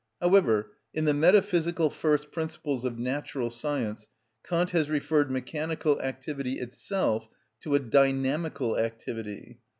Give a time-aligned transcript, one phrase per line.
[0.19, 4.07] However, in the "Metaphysical First Principles of Natural Science"
[4.43, 7.27] Kant has referred mechanical activity itself
[7.59, 9.59] to a dynamical activity.